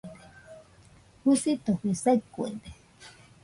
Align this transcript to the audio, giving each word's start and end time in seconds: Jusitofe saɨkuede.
Jusitofe 1.23 1.89
saɨkuede. 2.03 2.69